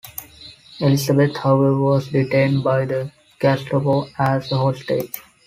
Elisabeth, 0.79 1.37
however, 1.37 1.77
was 1.79 2.07
detained 2.07 2.63
by 2.63 2.85
the 2.85 3.11
Gestapo 3.37 4.07
as 4.17 4.51
a 4.51 4.57
hostage. 4.57 5.21